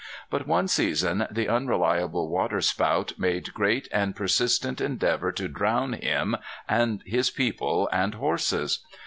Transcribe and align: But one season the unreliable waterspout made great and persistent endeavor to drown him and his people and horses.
But 0.31 0.47
one 0.47 0.67
season 0.67 1.27
the 1.29 1.47
unreliable 1.47 2.27
waterspout 2.27 3.13
made 3.19 3.53
great 3.53 3.87
and 3.91 4.15
persistent 4.15 4.81
endeavor 4.81 5.31
to 5.33 5.47
drown 5.47 5.93
him 5.93 6.37
and 6.67 7.03
his 7.05 7.29
people 7.29 7.87
and 7.93 8.15
horses. 8.15 8.79